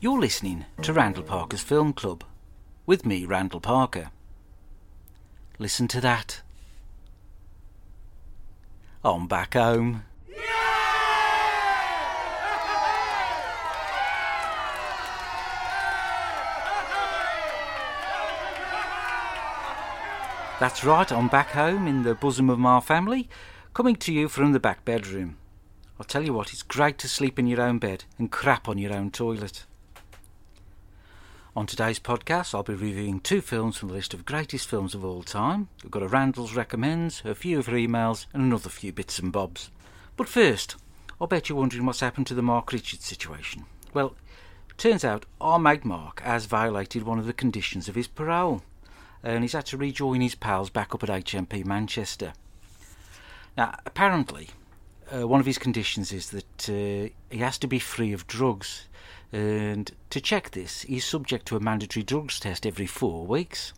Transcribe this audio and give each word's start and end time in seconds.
You're 0.00 0.20
listening 0.20 0.64
to 0.82 0.92
Randle 0.92 1.24
Parker's 1.24 1.60
Film 1.60 1.92
Club 1.92 2.22
with 2.86 3.04
me, 3.04 3.24
Randle 3.24 3.58
Parker. 3.58 4.12
Listen 5.58 5.88
to 5.88 6.00
that. 6.00 6.40
I'm 9.02 9.26
back 9.26 9.54
home. 9.54 10.04
That's 20.60 20.84
right, 20.84 21.10
I'm 21.10 21.26
back 21.26 21.48
home 21.48 21.88
in 21.88 22.04
the 22.04 22.14
bosom 22.14 22.48
of 22.48 22.60
my 22.60 22.78
family, 22.78 23.28
coming 23.74 23.96
to 23.96 24.12
you 24.12 24.28
from 24.28 24.52
the 24.52 24.60
back 24.60 24.84
bedroom. 24.84 25.38
I'll 25.98 26.06
tell 26.06 26.22
you 26.22 26.34
what, 26.34 26.52
it's 26.52 26.62
great 26.62 26.98
to 26.98 27.08
sleep 27.08 27.36
in 27.36 27.48
your 27.48 27.60
own 27.60 27.80
bed 27.80 28.04
and 28.16 28.30
crap 28.30 28.68
on 28.68 28.78
your 28.78 28.94
own 28.94 29.10
toilet. 29.10 29.64
On 31.56 31.66
today's 31.66 31.98
podcast, 31.98 32.54
I'll 32.54 32.62
be 32.62 32.74
reviewing 32.74 33.20
two 33.20 33.40
films 33.40 33.76
from 33.76 33.88
the 33.88 33.94
list 33.94 34.14
of 34.14 34.26
greatest 34.26 34.68
films 34.68 34.94
of 34.94 35.04
all 35.04 35.22
time. 35.22 35.68
We've 35.82 35.90
got 35.90 36.02
a 36.02 36.08
Randle's 36.08 36.54
Recommends, 36.54 37.22
a 37.24 37.34
few 37.34 37.58
of 37.58 37.66
her 37.66 37.76
emails, 37.76 38.26
and 38.32 38.42
another 38.42 38.68
few 38.68 38.92
bits 38.92 39.18
and 39.18 39.32
bobs. 39.32 39.70
But 40.16 40.28
first, 40.28 40.76
I'll 41.20 41.26
bet 41.26 41.48
you're 41.48 41.58
wondering 41.58 41.86
what's 41.86 42.00
happened 42.00 42.26
to 42.28 42.34
the 42.34 42.42
Mark 42.42 42.72
Richards 42.72 43.04
situation. 43.04 43.64
Well, 43.94 44.14
turns 44.76 45.04
out 45.04 45.26
our 45.40 45.58
Mag 45.58 45.84
Mark 45.84 46.20
has 46.20 46.44
violated 46.44 47.02
one 47.02 47.18
of 47.18 47.26
the 47.26 47.32
conditions 47.32 47.88
of 47.88 47.94
his 47.94 48.06
parole 48.06 48.62
and 49.22 49.42
he's 49.42 49.52
had 49.52 49.66
to 49.66 49.76
rejoin 49.76 50.20
his 50.20 50.34
pals 50.34 50.70
back 50.70 50.94
up 50.94 51.02
at 51.02 51.08
HMP 51.08 51.64
Manchester. 51.64 52.34
Now, 53.56 53.74
apparently, 53.84 54.50
uh, 55.12 55.26
one 55.26 55.40
of 55.40 55.46
his 55.46 55.58
conditions 55.58 56.12
is 56.12 56.30
that 56.30 56.68
uh, 56.68 57.12
he 57.30 57.38
has 57.38 57.58
to 57.58 57.66
be 57.66 57.80
free 57.80 58.12
of 58.12 58.26
drugs, 58.26 58.86
and 59.32 59.90
to 60.10 60.20
check 60.20 60.50
this, 60.50 60.82
he's 60.82 61.04
subject 61.04 61.46
to 61.46 61.56
a 61.56 61.60
mandatory 61.60 62.02
drugs 62.02 62.40
test 62.40 62.66
every 62.66 62.86
four 62.86 63.26
weeks. 63.26 63.72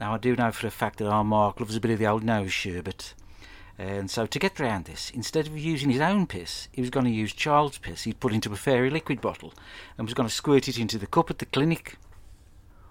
Now, 0.00 0.14
I 0.14 0.18
do 0.18 0.36
know 0.36 0.52
for 0.52 0.66
a 0.66 0.70
fact 0.70 0.98
that 0.98 1.08
our 1.08 1.24
Mark 1.24 1.60
loves 1.60 1.76
a 1.76 1.80
bit 1.80 1.90
of 1.90 1.98
the 1.98 2.06
old 2.06 2.22
nose 2.22 2.52
sherbet, 2.52 3.14
and 3.78 4.10
so 4.10 4.26
to 4.26 4.38
get 4.40 4.58
round 4.58 4.86
this, 4.86 5.10
instead 5.10 5.46
of 5.46 5.56
using 5.56 5.90
his 5.90 6.00
own 6.00 6.26
piss, 6.26 6.68
he 6.72 6.80
was 6.80 6.90
going 6.90 7.06
to 7.06 7.12
use 7.12 7.32
child's 7.32 7.78
piss 7.78 8.02
he'd 8.02 8.18
put 8.18 8.32
into 8.32 8.52
a 8.52 8.56
fairy 8.56 8.90
liquid 8.90 9.20
bottle 9.20 9.54
and 9.96 10.06
was 10.06 10.14
going 10.14 10.28
to 10.28 10.34
squirt 10.34 10.66
it 10.66 10.78
into 10.78 10.98
the 10.98 11.06
cup 11.06 11.30
at 11.30 11.38
the 11.38 11.46
clinic. 11.46 11.96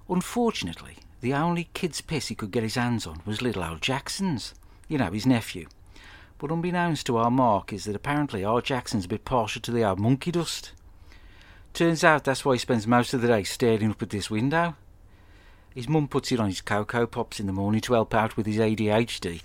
Unfortunately, 0.08 0.98
the 1.20 1.34
only 1.34 1.68
kid's 1.74 2.00
piss 2.00 2.28
he 2.28 2.36
could 2.36 2.52
get 2.52 2.64
his 2.64 2.76
hands 2.76 3.06
on 3.06 3.22
was 3.26 3.42
little 3.42 3.64
old 3.64 3.82
Jackson's, 3.82 4.54
you 4.88 4.98
know, 4.98 5.12
his 5.12 5.26
nephew. 5.26 5.68
But 6.38 6.52
unbeknownst 6.52 7.06
to 7.08 7.18
our 7.18 7.32
Mark 7.32 7.74
is 7.74 7.84
that 7.84 7.96
apparently 7.96 8.46
our 8.46 8.62
Jackson's 8.62 9.06
a 9.06 9.10
bit 9.10 9.26
partial 9.26 9.62
to 9.64 9.72
the 9.72 9.84
old 9.84 10.00
monkey 10.00 10.32
dust. 10.32 10.72
Turns 11.78 12.04
out 12.04 12.24
that's 12.24 12.44
why 12.44 12.54
he 12.56 12.58
spends 12.58 12.88
most 12.88 13.14
of 13.14 13.22
the 13.22 13.28
day 13.28 13.44
staring 13.44 13.92
up 13.92 14.02
at 14.02 14.10
this 14.10 14.32
window. 14.32 14.74
His 15.76 15.88
mum 15.88 16.08
puts 16.08 16.32
it 16.32 16.40
on 16.40 16.48
his 16.48 16.60
Cocoa 16.60 17.06
Pops 17.06 17.40
in 17.40 17.46
the 17.46 17.54
morning 17.54 17.82
to 17.82 17.94
help 17.94 18.16
out 18.16 18.36
with 18.36 18.48
his 18.48 18.58
ADHD. 18.58 19.44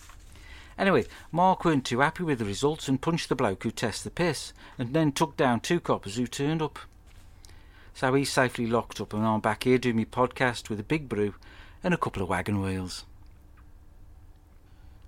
Anyway, 0.79 1.05
Mark 1.31 1.63
weren't 1.63 1.85
too 1.85 2.01
happy 2.01 2.23
with 2.23 2.39
the 2.39 2.47
results 2.47 2.89
and 2.89 3.03
punched 3.03 3.29
the 3.29 3.35
bloke 3.35 3.65
who 3.65 3.71
tested 3.71 4.07
the 4.07 4.15
piss, 4.15 4.55
and 4.79 4.95
then 4.95 5.13
took 5.13 5.37
down 5.37 5.61
two 5.61 5.79
coppers 5.79 6.17
who 6.17 6.27
turned 6.27 6.63
up. 6.63 6.79
So 7.93 8.15
he's 8.15 8.33
safely 8.33 8.67
locked 8.67 8.99
up, 8.99 9.13
and 9.13 9.27
I'm 9.27 9.41
back 9.41 9.65
here 9.65 9.77
doing 9.77 9.97
my 9.97 10.07
podcast 10.07 10.71
with 10.71 10.81
a 10.81 10.85
big 10.85 11.11
brew 11.11 11.35
and 11.85 11.93
a 11.93 11.99
couple 11.99 12.23
of 12.23 12.31
wagon 12.31 12.63
wheels. 12.63 13.05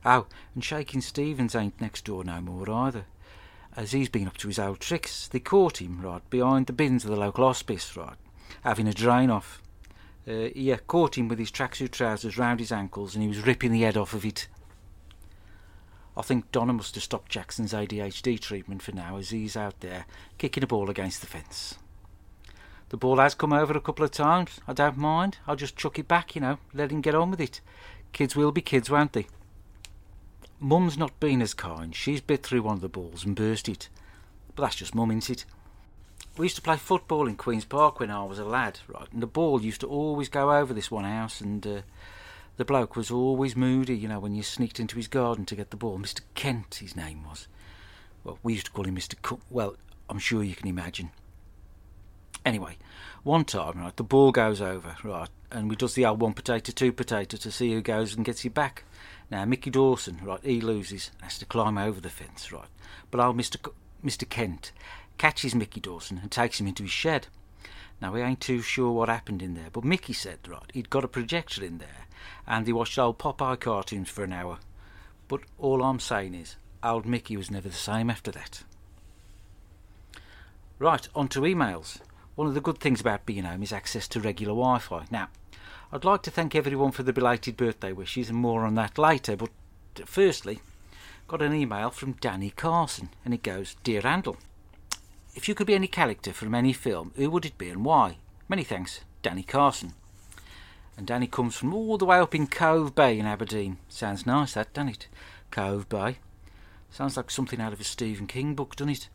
Oh, 0.05 0.27
and 0.55 0.63
Shaking 0.63 1.01
Stevens 1.01 1.55
ain't 1.55 1.81
next 1.81 2.05
door 2.05 2.23
no 2.23 2.43
more 2.43 2.71
either, 2.71 3.07
as 3.77 3.93
he's 3.93 4.09
been 4.09 4.27
up 4.27 4.37
to 4.39 4.49
his 4.49 4.59
old 4.59 4.81
tricks. 4.81 5.29
They 5.29 5.41
caught 5.41 5.81
him, 5.81 6.01
right, 6.01 6.29
behind 6.31 6.67
the 6.67 6.73
bins 6.73 7.05
of 7.05 7.11
the 7.11 7.17
local 7.17 7.47
hospice, 7.47 7.97
right, 7.97 8.17
having 8.63 8.89
a 8.89 8.93
drain 8.93 9.31
off. 9.31 9.63
Uh, 10.27 10.49
yeah, 10.55 10.77
caught 10.87 11.19
him 11.19 11.29
with 11.29 11.39
his 11.39 11.51
tracksuit 11.51 11.91
trousers 11.91 12.39
round 12.39 12.59
his 12.59 12.73
ankles 12.73 13.15
and 13.15 13.23
he 13.23 13.29
was 13.29 13.47
ripping 13.47 13.73
the 13.73 13.83
head 13.83 13.97
off 13.97 14.15
of 14.15 14.25
it. 14.25 14.49
I 16.17 16.23
think 16.23 16.51
Donna 16.53 16.73
must 16.73 16.95
have 16.95 17.05
stopped 17.05 17.31
Jackson's 17.31 17.73
ADHD 17.73 18.41
treatment 18.41 18.83
for 18.83 18.93
now 18.93 19.17
as 19.17 19.31
he's 19.31 19.57
out 19.57 19.81
there 19.81 20.07
kicking 20.39 20.63
a 20.63 20.67
ball 20.67 20.89
against 20.89 21.21
the 21.21 21.27
fence. 21.27 21.77
The 22.89 22.97
ball 22.97 23.19
has 23.19 23.35
come 23.35 23.53
over 23.53 23.77
a 23.77 23.81
couple 23.81 24.05
of 24.05 24.13
times. 24.13 24.61
I 24.69 24.73
don't 24.73 24.97
mind. 24.97 25.39
I'll 25.47 25.57
just 25.57 25.77
chuck 25.77 25.99
it 25.99 26.07
back, 26.07 26.35
you 26.35 26.41
know, 26.41 26.59
let 26.73 26.93
him 26.93 27.01
get 27.01 27.15
on 27.15 27.31
with 27.31 27.41
it. 27.41 27.61
Kids 28.13 28.37
will 28.37 28.53
be 28.53 28.61
kids, 28.61 28.89
won't 28.89 29.13
they? 29.13 29.27
Mum's 30.61 30.97
not 30.97 31.19
been 31.21 31.43
as 31.43 31.55
kind. 31.55 31.95
She's 31.95 32.21
bit 32.21 32.43
through 32.43 32.63
one 32.63 32.77
of 32.77 32.81
the 32.81 32.89
balls 32.89 33.25
and 33.25 33.37
burst 33.37 33.69
it. 33.69 33.89
But 34.55 34.63
that's 34.63 34.77
just 34.77 34.95
mum, 34.95 35.11
isn't 35.11 35.31
it? 35.31 35.45
We 36.37 36.47
used 36.47 36.57
to 36.57 36.63
play 36.63 36.77
football 36.77 37.29
in 37.29 37.37
Queen's 37.37 37.65
Park 37.65 38.01
when 38.01 38.11
I 38.11 38.25
was 38.25 38.39
a 38.39 38.45
lad, 38.45 38.81
right? 38.89 39.09
And 39.13 39.23
the 39.23 39.27
ball 39.27 39.63
used 39.63 39.81
to 39.83 39.87
always 39.87 40.29
go 40.29 40.53
over 40.53 40.75
this 40.75 40.91
one 40.91 41.05
house, 41.05 41.41
and 41.41 41.65
uh, 41.67 41.81
the 42.57 42.65
bloke 42.65 42.97
was 42.97 43.11
always 43.11 43.55
moody, 43.55 43.97
you 43.97 44.09
know, 44.09 44.19
when 44.19 44.35
you 44.35 44.43
sneaked 44.43 44.81
into 44.81 44.97
his 44.97 45.09
garden 45.09 45.45
to 45.47 45.57
get 45.57 45.71
the 45.71 45.77
ball. 45.77 45.99
Mr. 45.99 46.21
Kent, 46.35 46.77
his 46.77 46.97
name 46.97 47.25
was. 47.25 47.47
Well, 48.25 48.39
we 48.43 48.55
used 48.55 48.67
to 48.67 48.73
call 48.73 48.85
him 48.85 48.97
Mr. 48.97 49.21
Cook. 49.21 49.41
Well, 49.51 49.77
I'm 50.09 50.19
sure 50.19 50.43
you 50.43 50.55
can 50.55 50.69
imagine. 50.69 51.11
Anyway, 52.45 52.77
one 53.23 53.45
time, 53.45 53.79
right, 53.79 53.97
the 53.97 54.03
ball 54.03 54.31
goes 54.31 54.61
over, 54.61 54.97
right, 55.03 55.31
and 55.51 55.71
we 55.71 55.77
does 55.77 55.95
the 55.95 56.05
old 56.05 56.21
one 56.21 56.35
potato, 56.35 56.73
two 56.73 56.93
potato 56.93 57.37
to 57.39 57.51
see 57.51 57.73
who 57.73 57.81
goes 57.81 58.15
and 58.15 58.25
gets 58.25 58.45
it 58.45 58.53
back. 58.53 58.85
Now, 59.31 59.45
Mickey 59.45 59.71
Dawson, 59.71 60.21
right, 60.23 60.41
he 60.43 60.61
loses, 60.61 61.11
has 61.23 61.39
to 61.39 61.47
climb 61.47 61.79
over 61.79 62.01
the 62.01 62.11
fence, 62.11 62.53
right. 62.53 62.69
But 63.11 63.21
old 63.21 63.37
Mr. 63.37 63.57
C- 63.65 63.73
Mr. 64.05 64.29
Kent 64.29 64.73
catches 65.19 65.55
Mickey 65.55 65.81
Dawson 65.81 66.19
and 66.19 66.31
takes 66.31 66.61
him 66.61 66.67
into 66.67 66.83
his 66.83 66.93
shed. 66.93 67.29
Now, 68.01 68.13
we 68.13 68.21
ain't 68.21 68.41
too 68.41 68.61
sure 68.61 68.93
what 68.93 69.09
happened 69.09 69.43
in 69.43 69.55
there, 69.55 69.71
but 69.73 69.85
Mickey 69.85 70.13
said, 70.13 70.41
right, 70.47 70.71
he'd 70.75 70.91
got 70.91 71.05
a 71.05 71.09
projector 71.09 71.65
in 71.65 71.79
there, 71.79 72.07
and 72.47 72.67
he 72.67 72.73
watched 72.73 72.99
old 72.99 73.19
Popeye 73.19 73.59
cartoons 73.61 74.11
for 74.11 74.25
an 74.25 74.33
hour. 74.33 74.59
But 75.27 75.41
all 75.59 75.83
I'm 75.83 76.01
saying 76.01 76.35
is, 76.35 76.57
old 76.83 77.07
Mickey 77.07 77.37
was 77.37 77.51
never 77.51 77.69
the 77.69 77.75
same 77.75 78.11
after 78.11 78.31
that. 78.33 78.63
Right, 80.79 81.09
on 81.15 81.29
to 81.29 81.41
emails. 81.41 81.99
One 82.35 82.49
of 82.49 82.55
the 82.55 82.61
good 82.61 82.79
things 82.79 83.01
about 83.01 83.27
being 83.27 83.45
home 83.45 83.63
is 83.63 83.73
access 83.73 84.09
to 84.09 84.21
regular 84.21 84.53
Wi 84.53 84.79
Fi. 84.81 85.07
Now, 85.11 85.29
I'd 85.95 86.05
like 86.05 86.23
to 86.23 86.31
thank 86.33 86.57
everyone 86.57 86.91
for 86.91 87.05
the 87.05 87.13
belated 87.13 87.57
birthday 87.57 87.93
wishes 87.93 88.29
and 88.29 88.37
more 88.37 88.65
on 88.65 88.75
that 88.75 88.99
later, 88.99 89.37
but 89.37 89.51
firstly, 90.07 90.59
got 91.29 91.41
an 91.41 91.55
email 91.55 91.91
from 91.91 92.15
Danny 92.15 92.51
Carson 92.51 93.11
and 93.25 93.33
it 93.33 93.45
goes 93.45 93.77
Dear 93.85 94.01
Randle, 94.01 94.37
if 95.37 95.49
you 95.49 95.55
could 95.55 95.69
be 95.69 95.77
any 95.77 95.87
character 95.87 96.33
from 96.33 96.53
any 96.53 96.73
film, 96.73 97.13
who 97.15 97.31
would 97.31 97.47
it 97.47 97.57
be 97.57 97.69
and 97.69 97.85
why? 97.85 98.17
Many 98.49 98.65
thanks, 98.65 99.03
Danny 99.23 99.45
Carson. 99.45 99.93
And 100.97 101.07
Danny 101.07 101.29
comes 101.29 101.55
from 101.55 101.73
all 101.73 101.97
the 101.97 102.07
way 102.07 102.19
up 102.19 102.35
in 102.35 102.49
Cove 102.49 102.97
Bay 102.97 103.17
in 103.17 103.25
Aberdeen. 103.25 103.79
Sounds 103.89 104.27
nice, 104.27 104.55
that, 104.55 104.75
doesn't 104.75 104.89
it? 104.89 105.09
Cove 105.53 105.89
Bay. 105.89 106.19
Sounds 106.91 107.17
like 107.17 107.31
something 107.31 107.61
out 107.61 107.73
of 107.73 107.81
a 107.81 107.85
Stephen 107.85 108.27
King 108.27 108.57
book, 108.57 108.75
doesn't 108.75 108.91
it? 108.91 109.09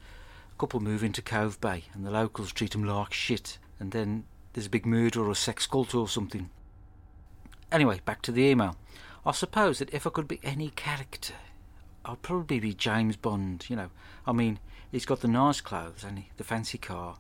A 0.53 0.57
couple 0.57 0.79
move 0.79 1.03
into 1.03 1.22
Cove 1.22 1.59
Bay 1.59 1.84
and 1.94 2.06
the 2.06 2.12
locals 2.12 2.53
treat 2.53 2.73
'em 2.73 2.85
like 2.85 3.12
shit, 3.12 3.57
and 3.81 3.91
then 3.91 4.23
there's 4.53 4.68
a 4.68 4.69
big 4.69 4.85
murder 4.85 5.25
or 5.25 5.31
a 5.31 5.35
sex 5.35 5.68
cult 5.68 5.94
or 5.94 6.07
something. 6.07 6.50
Anyway, 7.72 8.02
back 8.06 8.22
to 8.24 8.31
the 8.31 8.44
email. 8.44 8.75
I 9.25 9.31
suppose 9.31 9.80
that 9.80 9.94
if 9.94 10.07
I 10.07 10.09
could 10.09 10.28
be 10.28 10.40
any 10.44 10.69
character, 10.69 11.35
I'd 12.06 12.22
probably 12.22 12.59
be 12.59 12.74
James 12.74 13.16
Bond, 13.16 13.66
you 13.69 13.75
know. 13.75 13.90
I 14.25 14.31
mean, 14.31 14.59
he's 14.91 15.06
got 15.06 15.22
the 15.22 15.28
nice 15.28 15.62
clothes, 15.62 16.03
and 16.03 16.24
the 16.38 16.44
fancy 16.44 16.78
car, 16.78 17.18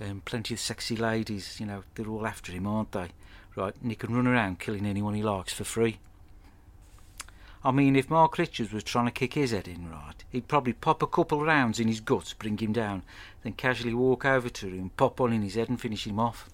and 0.00 0.24
plenty 0.24 0.54
of 0.54 0.60
sexy 0.60 0.96
ladies, 0.96 1.60
you 1.60 1.66
know, 1.66 1.84
they're 1.94 2.08
all 2.08 2.26
after 2.26 2.52
him, 2.52 2.66
aren't 2.66 2.92
they? 2.92 3.08
Right, 3.54 3.74
and 3.82 3.90
he 3.90 3.96
can 3.96 4.14
run 4.14 4.26
around 4.26 4.60
killing 4.60 4.86
anyone 4.86 5.14
he 5.14 5.22
likes 5.22 5.52
for 5.52 5.64
free. 5.64 5.98
I 7.64 7.70
mean, 7.70 7.94
if 7.94 8.10
Mark 8.10 8.38
Richards 8.38 8.72
was 8.72 8.82
trying 8.82 9.04
to 9.04 9.12
kick 9.12 9.34
his 9.34 9.52
head 9.52 9.68
in 9.68 9.88
right, 9.88 10.24
he'd 10.30 10.48
probably 10.48 10.72
pop 10.72 11.02
a 11.02 11.06
couple 11.06 11.40
of 11.40 11.46
rounds 11.46 11.78
in 11.78 11.86
his 11.86 12.00
guts, 12.00 12.32
bring 12.32 12.58
him 12.58 12.72
down, 12.72 13.02
then 13.42 13.52
casually 13.52 13.94
walk 13.94 14.24
over 14.24 14.48
to 14.48 14.66
him, 14.66 14.90
pop 14.96 15.20
one 15.20 15.32
in 15.32 15.42
his 15.42 15.54
head 15.54 15.68
and 15.68 15.80
finish 15.80 16.06
him 16.06 16.18
off. 16.18 16.48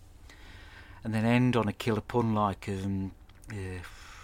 And 1.02 1.14
then 1.14 1.24
end 1.24 1.56
on 1.56 1.68
a 1.68 1.72
killer 1.72 2.02
pun 2.02 2.34
like, 2.34 2.68
um, 2.68 3.12
uh, 3.50 3.82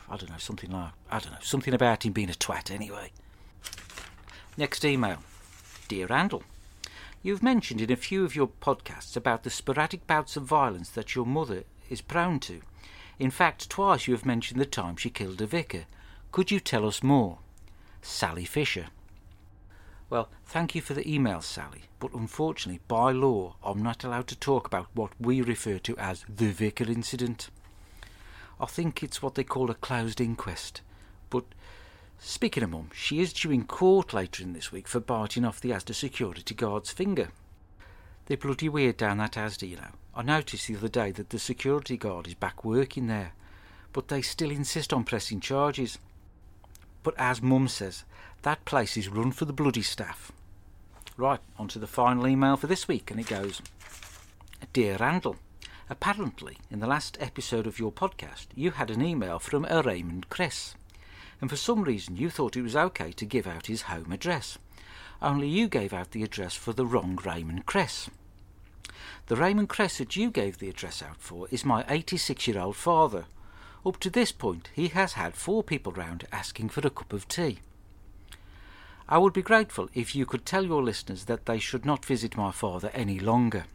I 0.09 0.17
don't 0.17 0.31
know, 0.31 0.39
something 0.39 0.71
like, 0.71 0.93
I 1.11 1.19
don't 1.19 1.33
know, 1.33 1.39
something 1.43 1.75
about 1.75 2.05
him 2.05 2.13
being 2.13 2.31
a 2.31 2.35
twat 2.35 2.71
anyway. 2.71 3.11
Next 4.57 4.85
email. 4.85 5.19
Dear 5.89 6.07
Randle, 6.07 6.43
You've 7.25 7.43
mentioned 7.43 7.81
in 7.81 7.91
a 7.91 7.97
few 7.97 8.23
of 8.23 8.37
your 8.37 8.49
podcasts 8.49 9.17
about 9.17 9.45
the 9.45 9.51
sporadic 9.51 10.07
bouts 10.07 10.37
of 10.37 10.43
violence 10.43 10.91
that 10.91 11.15
your 11.15 11.25
mother 11.25 11.65
is 11.89 12.03
prone 12.03 12.39
to. 12.41 12.61
In 13.19 13.31
fact, 13.31 13.71
twice 13.71 14.07
you 14.07 14.13
have 14.13 14.27
mentioned 14.27 14.61
the 14.61 14.67
time 14.67 14.97
she 14.97 15.09
killed 15.09 15.41
a 15.41 15.47
vicar, 15.47 15.87
could 16.33 16.51
you 16.51 16.61
tell 16.61 16.87
us 16.87 17.03
more? 17.03 17.39
Sally 18.03 18.45
Fisher. 18.45 18.89
Well, 20.11 20.29
thank 20.45 20.75
you 20.75 20.83
for 20.83 20.93
the 20.93 21.11
email, 21.11 21.41
Sally, 21.41 21.85
but 21.99 22.13
unfortunately, 22.13 22.83
by 22.89 23.13
law, 23.13 23.57
I'm 23.65 23.83
not 23.83 24.05
allowed 24.05 24.27
to 24.27 24.37
talk 24.37 24.67
about 24.67 24.89
what 24.93 25.13
we 25.19 25.41
refer 25.41 25.79
to 25.79 25.97
as 25.97 26.27
the 26.29 26.51
Vicar 26.51 26.85
incident. 26.85 27.49
I 28.61 28.67
think 28.67 29.03
it's 29.03 29.23
what 29.23 29.35
they 29.35 29.45
call 29.45 29.71
a 29.71 29.75
closed 29.75 30.21
inquest. 30.21 30.81
But 31.31 31.45
speaking 32.19 32.63
of 32.63 32.71
Mum, 32.71 32.91
she 32.95 33.21
is 33.21 33.33
due 33.33 33.51
in 33.51 33.65
court 33.65 34.13
later 34.13 34.43
in 34.43 34.53
this 34.53 34.71
week 34.71 34.87
for 34.89 35.01
biting 35.01 35.45
off 35.45 35.61
the 35.61 35.71
Asda 35.71 35.95
security 35.95 36.55
guard's 36.55 36.91
finger. 36.91 37.29
They're 38.27 38.37
bloody 38.37 38.69
weird 38.69 38.97
down 38.97 39.19
that 39.19 39.33
Asda, 39.33 39.69
you 39.69 39.77
know. 39.77 39.93
I 40.15 40.23
noticed 40.23 40.69
the 40.69 40.77
other 40.77 40.89
day 40.89 41.11
that 41.11 41.31
the 41.31 41.39
security 41.39 41.97
guard 41.97 42.29
is 42.29 42.35
back 42.35 42.65
working 42.65 43.09
there, 43.09 43.33
but 43.93 44.09
they 44.09 44.23
still 44.23 44.51
insist 44.51 44.93
on 44.93 45.05
pressing 45.05 45.41
charges. 45.41 45.99
But 47.03 47.15
as 47.19 47.43
Mum 47.43 47.69
says, 47.69 48.05
that 48.43 48.65
place 48.65 48.97
is 48.97 49.09
run 49.09 49.33
for 49.33 49.45
the 49.45 49.53
bloody 49.53 49.83
staff. 49.83 50.33
Right, 51.17 51.41
on 51.59 51.69
to 51.69 51.79
the 51.79 51.87
final 51.87 52.27
email 52.27 52.57
for 52.57 52.67
this 52.67 52.89
week, 52.89 53.11
and 53.11 53.21
it 53.21 53.27
goes 53.27 53.61
Dear 54.73 54.97
Randle, 54.99 55.37
apparently 55.91 56.57
in 56.71 56.81
the 56.81 56.87
last 56.87 57.17
episode 57.21 57.67
of 57.67 57.79
your 57.79 57.93
podcast 57.93 58.47
you 58.55 58.71
had 58.71 58.91
an 58.91 59.03
email 59.03 59.39
from 59.39 59.67
a 59.69 59.83
Raymond 59.83 60.29
Cress, 60.31 60.75
and 61.41 61.51
for 61.51 61.57
some 61.57 61.83
reason 61.83 62.17
you 62.17 62.31
thought 62.31 62.57
it 62.57 62.63
was 62.63 62.77
okay 62.77 63.13
to 63.13 63.25
give 63.25 63.47
out 63.47 63.67
his 63.67 63.83
home 63.83 64.13
address. 64.13 64.59
Only 65.21 65.49
you 65.49 65.69
gave 65.69 65.93
out 65.93 66.11
the 66.13 66.23
address 66.23 66.55
for 66.55 66.73
the 66.73 66.87
wrong 66.87 67.19
Raymond 67.25 67.67
Cress. 67.67 68.11
The 69.27 69.37
Raymond 69.37 69.69
Cress 69.69 69.99
that 69.99 70.17
you 70.17 70.31
gave 70.31 70.59
the 70.59 70.69
address 70.69 71.03
out 71.03 71.17
for 71.19 71.49
is 71.51 71.65
my 71.65 71.85
86 71.89 72.47
year 72.47 72.59
old 72.59 72.77
father. 72.77 73.27
Up 73.87 73.99
to 74.01 74.11
this 74.11 74.33
point, 74.33 74.71
he 74.75 74.89
has 74.89 75.15
had 75.15 75.35
four 75.35 75.63
people 75.63 75.93
round 75.93 76.27
asking 76.33 76.71
for 76.71 76.87
a 76.87 76.91
cup 76.91 77.13
of 77.13 77.29
tea. 77.29 77.59
I 79.09 79.19
would 79.19 79.35
be 79.35 79.43
grateful 79.43 79.91
if 79.93 80.15
you 80.15 80.25
could 80.25 80.47
tell 80.47 80.65
your 80.65 80.83
listeners 80.83 81.27
that 81.27 81.45
they 81.45 81.59
should 81.59 81.85
not 81.85 82.05
visit 82.05 82.37
my 82.37 82.51
father 82.51 82.91
any 82.95 83.19
longer. 83.19 83.67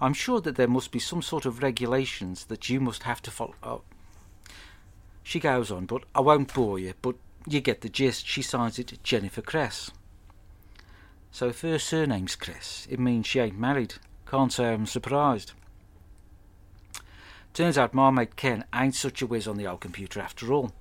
I'm 0.00 0.14
sure 0.14 0.40
that 0.40 0.56
there 0.56 0.68
must 0.68 0.90
be 0.90 0.98
some 0.98 1.22
sort 1.22 1.46
of 1.46 1.62
regulations 1.62 2.46
that 2.46 2.68
you 2.68 2.80
must 2.80 3.04
have 3.04 3.22
to 3.22 3.30
follow. 3.30 3.54
Oh. 3.62 3.82
She 5.22 5.38
goes 5.38 5.70
on, 5.70 5.86
but 5.86 6.04
I 6.14 6.20
won't 6.20 6.52
bore 6.52 6.78
you, 6.78 6.94
but 7.00 7.16
you 7.46 7.60
get 7.60 7.80
the 7.80 7.88
gist. 7.88 8.26
She 8.26 8.42
signs 8.42 8.78
it 8.78 8.98
Jennifer 9.02 9.42
Cress. 9.42 9.90
So 11.30 11.48
if 11.48 11.62
her 11.62 11.78
surname's 11.78 12.36
Cress, 12.36 12.86
it 12.90 12.98
means 13.00 13.26
she 13.26 13.38
ain't 13.38 13.58
married. 13.58 13.94
Can't 14.26 14.52
say 14.52 14.72
I'm 14.72 14.86
surprised. 14.86 15.52
Turns 17.54 17.76
out 17.76 17.94
my 17.94 18.10
mate 18.10 18.36
Ken 18.36 18.64
ain't 18.74 18.94
such 18.94 19.20
a 19.22 19.26
whiz 19.26 19.46
on 19.46 19.58
the 19.58 19.66
old 19.66 19.80
computer 19.80 20.20
after 20.20 20.52
all. 20.52 20.72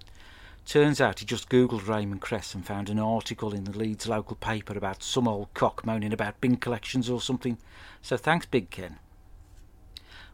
Turns 0.71 1.01
out 1.01 1.19
he 1.19 1.25
just 1.25 1.49
googled 1.49 1.89
Raymond 1.89 2.21
Cress 2.21 2.55
and 2.55 2.65
found 2.65 2.87
an 2.87 2.97
article 2.97 3.53
in 3.53 3.65
the 3.65 3.77
Leeds 3.77 4.07
local 4.07 4.37
paper 4.37 4.77
about 4.77 5.03
some 5.03 5.27
old 5.27 5.53
cock 5.53 5.85
moaning 5.85 6.13
about 6.13 6.39
bin 6.39 6.55
collections 6.55 7.09
or 7.09 7.19
something. 7.19 7.57
So 8.01 8.15
thanks, 8.15 8.45
Big 8.45 8.69
Ken. 8.69 8.97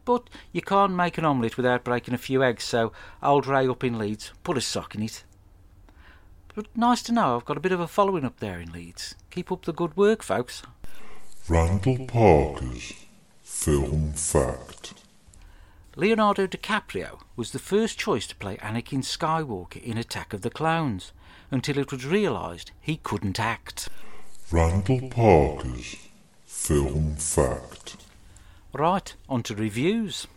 But 0.04 0.30
you 0.52 0.62
can't 0.62 0.94
make 0.94 1.18
an 1.18 1.24
omelette 1.24 1.56
without 1.56 1.82
breaking 1.82 2.14
a 2.14 2.18
few 2.18 2.44
eggs, 2.44 2.62
so 2.62 2.92
old 3.20 3.48
Ray 3.48 3.66
up 3.66 3.82
in 3.82 3.98
Leeds 3.98 4.30
put 4.44 4.56
a 4.56 4.60
sock 4.60 4.94
in 4.94 5.02
it. 5.02 5.24
But 6.54 6.68
nice 6.72 7.02
to 7.02 7.12
know 7.12 7.34
I've 7.34 7.44
got 7.44 7.56
a 7.56 7.60
bit 7.60 7.72
of 7.72 7.80
a 7.80 7.88
following 7.88 8.24
up 8.24 8.38
there 8.38 8.60
in 8.60 8.70
Leeds. 8.70 9.16
Keep 9.32 9.50
up 9.50 9.64
the 9.64 9.72
good 9.72 9.96
work, 9.96 10.22
folks. 10.22 10.62
Randle 11.48 12.06
Parker's 12.06 12.92
Film 13.42 14.12
Fact. 14.12 14.94
Leonardo 15.98 16.46
DiCaprio 16.46 17.18
was 17.34 17.50
the 17.50 17.58
first 17.58 17.98
choice 17.98 18.28
to 18.28 18.36
play 18.36 18.56
Anakin 18.58 19.02
Skywalker 19.02 19.82
in 19.82 19.98
Attack 19.98 20.32
of 20.32 20.42
the 20.42 20.48
Clones, 20.48 21.10
until 21.50 21.76
it 21.76 21.90
was 21.90 22.06
realised 22.06 22.70
he 22.80 22.98
couldn't 22.98 23.40
act. 23.40 23.88
Randle 24.52 25.08
Parker's 25.10 25.96
Film 26.46 27.16
Fact. 27.16 27.96
Right, 28.72 29.12
on 29.28 29.42
to 29.42 29.56
reviews. 29.56 30.28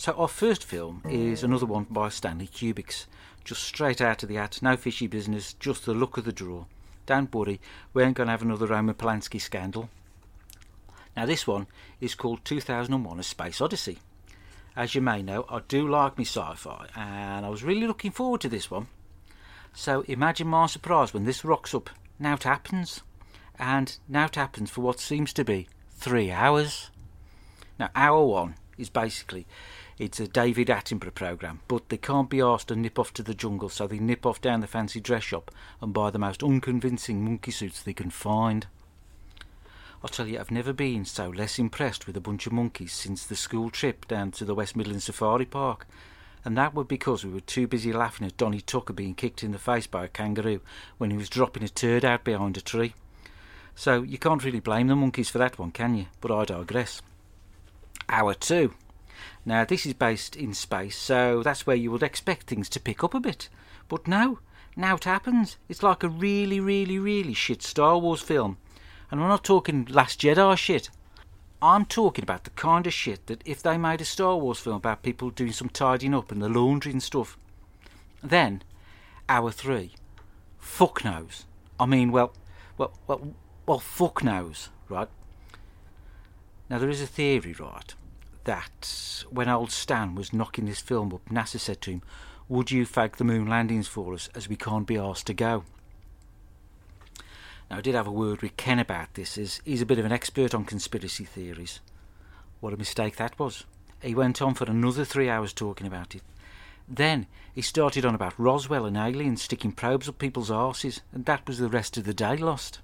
So 0.00 0.14
our 0.14 0.28
first 0.28 0.64
film 0.64 1.02
is 1.10 1.44
another 1.44 1.66
one 1.66 1.86
by 1.90 2.08
Stanley 2.08 2.46
Kubrick, 2.46 3.04
just 3.44 3.62
straight 3.62 4.00
out 4.00 4.22
of 4.22 4.30
the 4.30 4.36
hat, 4.36 4.62
no 4.62 4.74
fishy 4.74 5.06
business, 5.06 5.52
just 5.52 5.84
the 5.84 5.92
look 5.92 6.16
of 6.16 6.24
the 6.24 6.32
draw. 6.32 6.64
Don't 7.04 7.34
worry, 7.34 7.60
we 7.92 8.02
ain't 8.02 8.16
going 8.16 8.28
to 8.28 8.30
have 8.30 8.40
another 8.40 8.66
Roman 8.66 8.94
Polanski 8.94 9.38
scandal. 9.38 9.90
Now 11.14 11.26
this 11.26 11.46
one 11.46 11.66
is 12.00 12.14
called 12.14 12.46
2001: 12.46 13.20
A 13.20 13.22
Space 13.22 13.60
Odyssey. 13.60 13.98
As 14.74 14.94
you 14.94 15.02
may 15.02 15.20
know, 15.20 15.44
I 15.50 15.60
do 15.68 15.86
like 15.86 16.16
me 16.16 16.24
sci-fi, 16.24 16.86
and 16.96 17.44
I 17.44 17.50
was 17.50 17.62
really 17.62 17.86
looking 17.86 18.10
forward 18.10 18.40
to 18.40 18.48
this 18.48 18.70
one. 18.70 18.86
So 19.74 20.00
imagine 20.08 20.48
my 20.48 20.64
surprise 20.64 21.12
when 21.12 21.24
this 21.24 21.44
rocks 21.44 21.74
up. 21.74 21.90
Now 22.18 22.36
it 22.36 22.44
happens, 22.44 23.02
and 23.58 23.98
now 24.08 24.24
it 24.24 24.36
happens 24.36 24.70
for 24.70 24.80
what 24.80 24.98
seems 24.98 25.34
to 25.34 25.44
be 25.44 25.68
three 25.90 26.30
hours. 26.30 26.88
Now, 27.78 27.90
hour 27.94 28.24
one 28.24 28.54
is 28.78 28.88
basically 28.88 29.46
it's 30.00 30.18
a 30.18 30.26
David 30.26 30.68
Attenborough 30.68 31.14
programme, 31.14 31.60
but 31.68 31.90
they 31.90 31.98
can't 31.98 32.30
be 32.30 32.40
asked 32.40 32.68
to 32.68 32.74
nip 32.76 32.98
off 32.98 33.12
to 33.12 33.22
the 33.22 33.34
jungle, 33.34 33.68
so 33.68 33.86
they 33.86 33.98
nip 33.98 34.24
off 34.24 34.40
down 34.40 34.62
the 34.62 34.66
fancy 34.66 34.98
dress 34.98 35.24
shop 35.24 35.50
and 35.82 35.92
buy 35.92 36.08
the 36.08 36.18
most 36.18 36.42
unconvincing 36.42 37.22
monkey 37.22 37.50
suits 37.50 37.82
they 37.82 37.92
can 37.92 38.08
find. 38.08 38.66
I'll 40.02 40.08
tell 40.08 40.26
you, 40.26 40.40
I've 40.40 40.50
never 40.50 40.72
been 40.72 41.04
so 41.04 41.28
less 41.28 41.58
impressed 41.58 42.06
with 42.06 42.16
a 42.16 42.20
bunch 42.20 42.46
of 42.46 42.52
monkeys 42.54 42.94
since 42.94 43.26
the 43.26 43.36
school 43.36 43.68
trip 43.68 44.08
down 44.08 44.30
to 44.32 44.46
the 44.46 44.54
West 44.54 44.74
Midlands 44.74 45.04
Safari 45.04 45.44
Park. 45.44 45.86
And 46.46 46.56
that 46.56 46.72
was 46.72 46.86
because 46.86 47.22
we 47.22 47.30
were 47.30 47.40
too 47.40 47.66
busy 47.66 47.92
laughing 47.92 48.26
at 48.26 48.38
Donny 48.38 48.62
Tucker 48.62 48.94
being 48.94 49.14
kicked 49.14 49.42
in 49.42 49.52
the 49.52 49.58
face 49.58 49.86
by 49.86 50.06
a 50.06 50.08
kangaroo 50.08 50.62
when 50.96 51.10
he 51.10 51.18
was 51.18 51.28
dropping 51.28 51.62
a 51.62 51.68
turd 51.68 52.06
out 52.06 52.24
behind 52.24 52.56
a 52.56 52.62
tree. 52.62 52.94
So 53.74 54.00
you 54.00 54.16
can't 54.16 54.42
really 54.42 54.60
blame 54.60 54.86
the 54.86 54.96
monkeys 54.96 55.28
for 55.28 55.36
that 55.36 55.58
one, 55.58 55.72
can 55.72 55.94
you? 55.94 56.06
But 56.22 56.30
I 56.30 56.46
digress. 56.46 57.02
Hour 58.08 58.32
two. 58.32 58.72
Now, 59.44 59.64
this 59.64 59.86
is 59.86 59.94
based 59.94 60.36
in 60.36 60.54
space, 60.54 60.96
so 60.96 61.42
that's 61.42 61.66
where 61.66 61.76
you 61.76 61.90
would 61.90 62.02
expect 62.02 62.46
things 62.46 62.68
to 62.70 62.80
pick 62.80 63.02
up 63.02 63.14
a 63.14 63.20
bit. 63.20 63.48
But 63.88 64.06
no, 64.06 64.38
now 64.76 64.96
it 64.96 65.04
happens. 65.04 65.56
It's 65.68 65.82
like 65.82 66.02
a 66.02 66.08
really, 66.08 66.60
really, 66.60 66.98
really 66.98 67.34
shit 67.34 67.62
Star 67.62 67.98
Wars 67.98 68.20
film. 68.22 68.56
And 69.10 69.20
I'm 69.20 69.28
not 69.28 69.44
talking 69.44 69.86
Last 69.90 70.20
Jedi 70.20 70.56
shit. 70.56 70.90
I'm 71.62 71.84
talking 71.84 72.22
about 72.22 72.44
the 72.44 72.50
kind 72.50 72.86
of 72.86 72.94
shit 72.94 73.26
that 73.26 73.42
if 73.44 73.62
they 73.62 73.76
made 73.76 74.00
a 74.00 74.04
Star 74.04 74.36
Wars 74.36 74.58
film 74.58 74.76
about 74.76 75.02
people 75.02 75.30
doing 75.30 75.52
some 75.52 75.68
tidying 75.68 76.14
up 76.14 76.32
and 76.32 76.40
the 76.40 76.48
laundry 76.48 76.92
and 76.92 77.02
stuff, 77.02 77.36
then, 78.22 78.62
hour 79.28 79.50
three, 79.50 79.92
fuck 80.58 81.04
knows. 81.04 81.44
I 81.78 81.86
mean, 81.86 82.12
well, 82.12 82.32
well, 82.78 82.92
well, 83.06 83.34
well, 83.66 83.78
fuck 83.78 84.24
knows, 84.24 84.70
right? 84.88 85.08
Now, 86.70 86.78
there 86.78 86.88
is 86.88 87.02
a 87.02 87.06
theory, 87.06 87.54
right, 87.58 87.94
that 88.50 89.24
when 89.30 89.48
old 89.48 89.70
Stan 89.70 90.16
was 90.16 90.32
knocking 90.32 90.66
this 90.66 90.80
film 90.80 91.14
up, 91.14 91.24
NASA 91.28 91.60
said 91.60 91.80
to 91.82 91.92
him, 91.92 92.02
Would 92.48 92.72
you 92.72 92.84
fake 92.84 93.16
the 93.16 93.22
moon 93.22 93.46
landings 93.46 93.86
for 93.86 94.12
us 94.12 94.28
as 94.34 94.48
we 94.48 94.56
can't 94.56 94.88
be 94.88 94.96
asked 94.96 95.28
to 95.28 95.34
go? 95.34 95.62
Now, 97.70 97.78
I 97.78 97.80
did 97.80 97.94
have 97.94 98.08
a 98.08 98.12
word 98.12 98.42
with 98.42 98.56
Ken 98.56 98.80
about 98.80 99.14
this, 99.14 99.38
as 99.38 99.60
he's 99.64 99.82
a 99.82 99.86
bit 99.86 100.00
of 100.00 100.04
an 100.04 100.10
expert 100.10 100.52
on 100.52 100.64
conspiracy 100.64 101.24
theories. 101.24 101.78
What 102.58 102.72
a 102.72 102.76
mistake 102.76 103.14
that 103.18 103.38
was. 103.38 103.62
He 104.02 104.16
went 104.16 104.42
on 104.42 104.54
for 104.54 104.64
another 104.64 105.04
three 105.04 105.30
hours 105.30 105.52
talking 105.52 105.86
about 105.86 106.16
it. 106.16 106.22
Then 106.88 107.28
he 107.54 107.62
started 107.62 108.04
on 108.04 108.16
about 108.16 108.34
Roswell 108.36 108.84
and 108.84 108.96
aliens 108.96 109.42
sticking 109.42 109.70
probes 109.70 110.08
up 110.08 110.18
people's 110.18 110.50
arses, 110.50 111.02
and 111.12 111.24
that 111.26 111.46
was 111.46 111.58
the 111.58 111.68
rest 111.68 111.96
of 111.96 112.02
the 112.02 112.14
day 112.14 112.36
lost. 112.36 112.80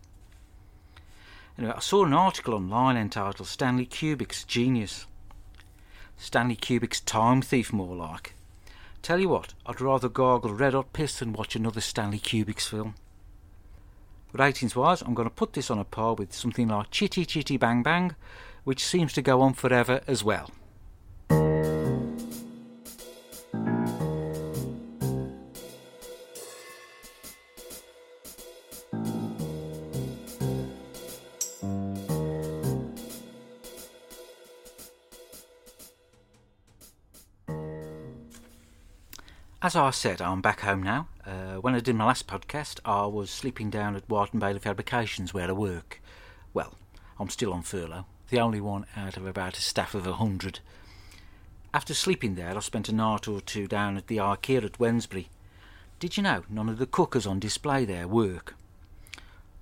Anyway, 1.58 1.74
I 1.76 1.80
saw 1.80 2.04
an 2.04 2.12
article 2.12 2.54
online 2.54 2.96
entitled 2.96 3.48
Stanley 3.48 3.86
Kubrick's 3.86 4.44
Genius. 4.44 5.06
Stanley 6.16 6.56
Kubrick's 6.56 7.00
Time 7.00 7.42
Thief, 7.42 7.72
more 7.72 7.94
like. 7.94 8.34
Tell 9.02 9.20
you 9.20 9.28
what, 9.28 9.54
I'd 9.64 9.80
rather 9.80 10.08
gargle 10.08 10.52
red 10.52 10.74
hot 10.74 10.92
piss 10.92 11.18
than 11.18 11.32
watch 11.32 11.54
another 11.54 11.80
Stanley 11.80 12.18
Kubrick's 12.18 12.66
film. 12.66 12.94
Ratings 14.32 14.74
wise, 14.74 15.02
I'm 15.02 15.14
going 15.14 15.28
to 15.28 15.34
put 15.34 15.52
this 15.52 15.70
on 15.70 15.78
a 15.78 15.84
par 15.84 16.14
with 16.14 16.34
something 16.34 16.68
like 16.68 16.90
Chitty 16.90 17.24
Chitty 17.24 17.56
Bang 17.56 17.82
Bang, 17.82 18.14
which 18.64 18.84
seems 18.84 19.12
to 19.14 19.22
go 19.22 19.40
on 19.40 19.54
forever 19.54 20.00
as 20.06 20.24
well. 20.24 20.50
As 39.66 39.74
I 39.74 39.90
said, 39.90 40.22
I'm 40.22 40.40
back 40.40 40.60
home 40.60 40.80
now. 40.80 41.08
Uh, 41.26 41.56
when 41.56 41.74
I 41.74 41.80
did 41.80 41.96
my 41.96 42.04
last 42.04 42.28
podcast, 42.28 42.78
I 42.84 43.04
was 43.06 43.30
sleeping 43.30 43.68
down 43.68 43.96
at 43.96 44.04
and 44.08 44.40
Bailey 44.40 44.60
Fabrications 44.60 45.34
where 45.34 45.48
I 45.48 45.52
work. 45.54 46.00
Well, 46.54 46.74
I'm 47.18 47.30
still 47.30 47.52
on 47.52 47.62
furlough, 47.62 48.06
the 48.30 48.38
only 48.38 48.60
one 48.60 48.86
out 48.96 49.16
of 49.16 49.26
about 49.26 49.58
a 49.58 49.60
staff 49.60 49.96
of 49.96 50.06
a 50.06 50.12
hundred. 50.12 50.60
After 51.74 51.94
sleeping 51.94 52.36
there, 52.36 52.56
I 52.56 52.60
spent 52.60 52.88
a 52.88 52.94
night 52.94 53.26
or 53.26 53.40
two 53.40 53.66
down 53.66 53.96
at 53.96 54.06
the 54.06 54.18
IKEA 54.18 54.62
at 54.62 54.78
Wednesbury. 54.78 55.26
Did 55.98 56.16
you 56.16 56.22
know 56.22 56.44
none 56.48 56.68
of 56.68 56.78
the 56.78 56.86
cookers 56.86 57.26
on 57.26 57.40
display 57.40 57.84
there 57.84 58.06
work? 58.06 58.54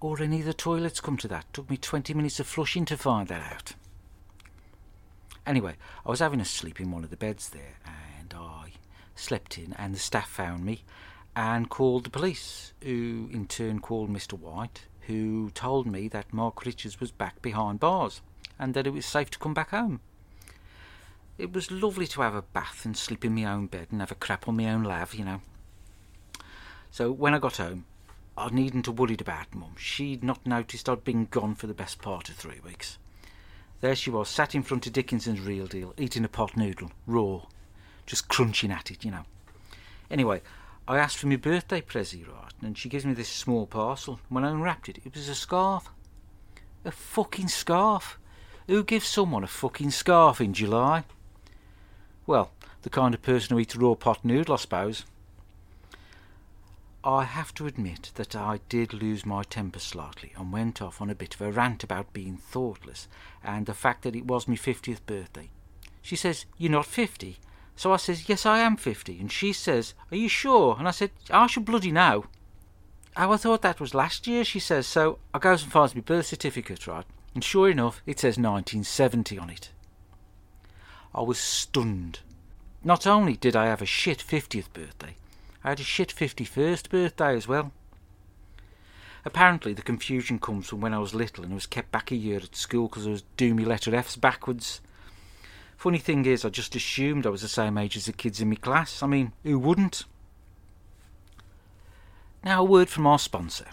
or 0.00 0.20
any 0.20 0.40
of 0.40 0.44
the 0.44 0.52
toilets 0.52 1.00
come 1.00 1.16
to 1.16 1.28
that. 1.28 1.50
Took 1.54 1.70
me 1.70 1.78
20 1.78 2.12
minutes 2.12 2.38
of 2.38 2.46
flushing 2.46 2.84
to 2.84 2.99
find 2.99 3.28
that 3.28 3.40
out. 3.40 3.73
Anyway, 5.46 5.76
I 6.04 6.11
was 6.11 6.20
having 6.20 6.42
a 6.42 6.44
sleep 6.44 6.78
in 6.78 6.90
one 6.90 7.04
of 7.04 7.08
the 7.08 7.16
beds 7.16 7.49
there, 7.49 7.78
slept 9.14 9.59
in, 9.59 9.73
and 9.75 9.94
the 9.94 9.99
staff 9.99 10.28
found 10.28 10.64
me 10.64 10.85
and 11.37 11.68
called 11.68 12.04
the 12.04 12.11
police, 12.11 12.73
who 12.83 13.28
in 13.33 13.47
turn 13.47 13.80
called 13.80 14.11
Mr. 14.11 14.38
White, 14.38 14.87
who 15.02 15.50
told 15.50 15.87
me 15.87 16.09
that 16.09 16.33
Mark 16.33 16.64
Richards 16.64 17.00
was 17.00 17.11
back 17.11 17.42
behind 17.42 17.80
bars 17.80 18.21
and 18.59 18.75
that 18.75 18.87
it 18.87 18.92
was 18.92 19.04
safe 19.04 19.30
to 19.30 19.38
come 19.38 19.54
back 19.54 19.71
home. 19.71 20.00
It 21.37 21.52
was 21.52 21.71
lovely 21.71 22.06
to 22.09 22.23
have 22.23 22.35
a 22.35 22.42
bath 22.42 22.85
and 22.85 22.97
sleep 22.97 23.25
in 23.25 23.35
my 23.35 23.44
own 23.44 23.66
bed 23.66 23.88
and 23.90 24.00
have 24.00 24.12
a 24.12 24.16
crap 24.16 24.47
on 24.47 24.56
my 24.56 24.71
own 24.71 24.85
lav, 24.85 25.14
you 25.14 25.25
know. 25.25 25.40
So 26.90 27.11
when 27.11 27.35
I 27.35 27.40
got 27.40 27.56
home, 27.56 27.87
I 28.37 28.50
needn't 28.50 28.87
have 28.87 28.99
worried 28.99 29.21
about 29.21 29.54
Mum. 29.54 29.75
She'd 29.76 30.23
not 30.23 30.47
noticed 30.47 30.88
I'd 30.88 31.04
been 31.04 31.26
gone 31.26 31.56
for 31.56 31.66
the 31.66 31.75
best 31.75 32.00
part 32.00 32.28
of 32.28 32.37
three 32.37 32.61
weeks. 32.64 32.99
There 33.80 33.97
she 33.97 34.11
was, 34.11 34.28
sat 34.28 34.54
in 34.54 34.62
front 34.62 34.87
of 34.87 34.92
Dickinson's 34.92 35.40
real 35.40 35.66
deal, 35.66 35.92
eating 35.99 36.25
a 36.25 36.28
pot 36.28 36.56
noodle, 36.56 36.92
raw, 37.06 37.42
just 38.06 38.28
crunching 38.28 38.70
at 38.70 38.90
it, 38.90 39.04
you 39.04 39.11
know. 39.11 39.25
Anyway, 40.11 40.42
I 40.87 40.99
asked 40.99 41.18
for 41.18 41.26
my 41.26 41.37
birthday 41.37 41.80
present, 41.80 42.26
right, 42.28 42.52
and 42.62 42.76
she 42.76 42.88
gives 42.88 43.06
me 43.06 43.14
this 43.14 43.28
small 43.28 43.66
parcel. 43.66 44.20
When 44.28 44.44
I 44.44 44.50
unwrapped 44.50 44.88
it, 44.88 44.99
it 45.04 45.14
was 45.14 45.28
a 45.28 45.34
scarf. 45.34 45.90
A 46.84 46.90
fucking 46.90 47.49
scarf. 47.49 48.18
Who 48.66 48.84
gives 48.84 49.06
someone 49.06 49.44
a 49.44 49.49
fucking 49.49 49.90
scarf 49.90 50.40
in 50.40 50.54
July? 50.54 51.04
Well, 52.26 52.52
the 52.82 52.90
kind 52.90 53.14
of 53.14 53.23
person 53.23 53.54
who 53.54 53.61
eats 53.61 53.76
raw 53.76 53.94
pot 53.94 54.25
noodle, 54.25 54.54
I 54.54 54.58
suppose. 54.58 55.04
I 57.02 57.25
have 57.25 57.52
to 57.54 57.66
admit 57.66 58.12
that 58.14 58.34
I 58.34 58.61
did 58.70 58.94
lose 58.94 59.26
my 59.26 59.42
temper 59.42 59.78
slightly 59.78 60.32
and 60.38 60.50
went 60.50 60.80
off 60.80 61.02
on 61.02 61.11
a 61.11 61.14
bit 61.14 61.34
of 61.34 61.42
a 61.42 61.52
rant 61.52 61.84
about 61.84 62.14
being 62.14 62.38
thoughtless 62.38 63.08
and 63.42 63.66
the 63.66 63.75
fact 63.75 64.02
that 64.02 64.16
it 64.16 64.26
was 64.26 64.49
my 64.49 64.54
50th 64.54 65.00
birthday. 65.04 65.50
She 66.00 66.16
says, 66.16 66.46
You're 66.56 66.73
not 66.73 66.87
50? 66.87 67.38
So 67.76 67.93
I 67.93 67.97
says, 67.97 68.28
Yes, 68.28 68.47
I 68.47 68.59
am 68.59 68.76
50. 68.76 69.21
And 69.21 69.31
she 69.31 69.52
says, 69.52 69.95
Are 70.11 70.16
you 70.16 70.28
sure? 70.28 70.76
And 70.78 70.87
I 70.87 70.93
said, 70.93 71.11
I 71.31 71.47
should 71.47 71.64
bloody 71.64 71.93
know. 71.93 72.26
Oh, 73.16 73.33
I 73.33 73.37
thought 73.37 73.62
that 73.62 73.81
was 73.81 73.95
last 73.95 74.26
year, 74.26 74.45
she 74.45 74.59
says. 74.59 74.87
So 74.87 75.19
I 75.33 75.38
goes 75.38 75.62
and 75.62 75.73
finds 75.73 75.95
my 75.95 76.00
birth 76.00 76.26
certificate, 76.26 76.87
right? 76.87 77.07
And 77.35 77.45
sure 77.45 77.69
enough, 77.69 78.02
it 78.07 78.21
says 78.21 78.37
1970 78.37 79.38
on 79.38 79.50
it. 79.50 79.71
I 81.14 81.23
was 81.23 81.38
stunned. 81.38 82.21
Not 82.83 83.07
only 83.07 83.37
did 83.37 83.57
I 83.57 83.66
have 83.66 83.83
a 83.83 83.87
shit 83.87 84.19
50th 84.19 84.73
birthday, 84.73 85.16
I 85.62 85.71
had 85.71 85.81
a 85.81 85.85
shit 85.85 86.14
51st 86.14 86.90
birthday 86.90 87.37
as 87.37 87.49
well. 87.49 87.73
Apparently, 89.25 89.73
the 89.73 89.83
confusion 89.83 90.38
comes 90.38 90.69
from 90.69 90.81
when 90.81 90.93
I 90.93 90.99
was 90.99 91.14
little 91.14 91.45
and 91.45 91.54
was 91.54 91.66
kept 91.66 91.90
back 91.90 92.11
a 92.11 92.16
year 92.16 92.38
at 92.38 92.54
school 92.54 92.88
because 92.88 93.07
I 93.07 93.11
was 93.11 93.23
doing 93.37 93.57
my 93.57 93.62
letter 93.62 93.95
F's 93.95 94.16
backwards. 94.16 94.83
Funny 95.84 95.98
thing 95.98 96.24
is, 96.24 96.46
I 96.46 96.48
just 96.48 96.74
assumed 96.74 97.26
I 97.26 97.28
was 97.28 97.42
the 97.42 97.46
same 97.46 97.76
age 97.76 97.94
as 97.94 98.06
the 98.06 98.14
kids 98.14 98.40
in 98.40 98.48
my 98.48 98.54
class. 98.54 99.02
I 99.02 99.06
mean, 99.06 99.32
who 99.42 99.58
wouldn't? 99.58 100.04
Now, 102.42 102.62
a 102.62 102.64
word 102.64 102.88
from 102.88 103.06
our 103.06 103.18
sponsor. 103.18 103.66